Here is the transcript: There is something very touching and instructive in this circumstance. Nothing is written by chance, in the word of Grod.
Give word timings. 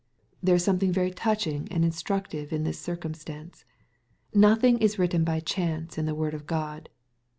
There 0.41 0.55
is 0.55 0.63
something 0.63 0.91
very 0.91 1.11
touching 1.11 1.67
and 1.71 1.85
instructive 1.85 2.51
in 2.51 2.63
this 2.63 2.79
circumstance. 2.79 3.65
Nothing 4.33 4.79
is 4.79 4.97
written 4.97 5.23
by 5.23 5.41
chance, 5.41 5.95
in 5.95 6.07
the 6.07 6.15
word 6.15 6.33
of 6.33 6.47
Grod. 6.47 6.87